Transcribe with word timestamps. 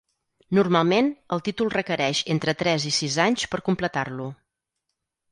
Normalment, 0.59 1.09
el 1.35 1.43
títol 1.47 1.69
requereix 1.73 2.21
entre 2.35 2.55
tres 2.61 2.87
i 2.91 2.93
sis 2.95 3.17
anys 3.27 3.43
per 3.51 3.61
completar-lo. 3.69 4.27